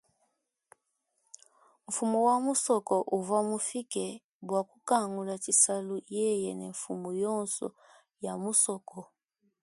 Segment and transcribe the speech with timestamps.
[1.87, 4.05] Mfumu wa musoko uvwa mufike
[4.47, 7.67] bwa kukangula tshisalu yeye ne mfumu yonso
[8.25, 8.99] ya musoko.